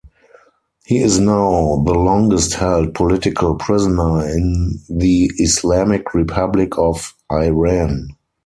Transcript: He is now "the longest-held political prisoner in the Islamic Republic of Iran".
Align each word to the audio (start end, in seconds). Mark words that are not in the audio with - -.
He 0.83 0.97
is 0.97 1.19
now 1.19 1.75
"the 1.85 1.93
longest-held 1.93 2.95
political 2.95 3.53
prisoner 3.53 4.27
in 4.27 4.79
the 4.89 5.29
Islamic 5.37 6.15
Republic 6.15 6.75
of 6.75 7.13
Iran". 7.31 8.07